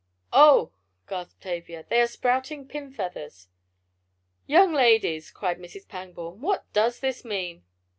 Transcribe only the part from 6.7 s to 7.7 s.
does this mean?"